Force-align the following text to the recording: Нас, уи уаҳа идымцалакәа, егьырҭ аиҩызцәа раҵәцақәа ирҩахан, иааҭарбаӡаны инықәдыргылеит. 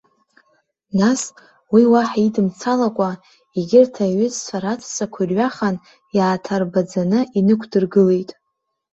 Нас, 0.99 1.21
уи 1.73 1.83
уаҳа 1.91 2.19
идымцалакәа, 2.27 3.09
егьырҭ 3.57 3.95
аиҩызцәа 4.05 4.57
раҵәцақәа 4.63 5.19
ирҩахан, 5.23 5.75
иааҭарбаӡаны 6.15 7.19
инықәдыргылеит. 7.37 8.31